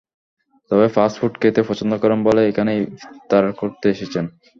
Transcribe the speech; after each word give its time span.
তবে 0.71 0.85
fast 0.95 1.15
food 1.19 1.33
খেতে 1.41 1.61
পছন্দ 1.69 1.91
করেন 2.01 2.19
বলেই 2.27 2.49
এখানে 2.51 2.71
ইফতার 2.83 3.43
করতে 3.61 3.85
এসেছেন। 3.89 4.25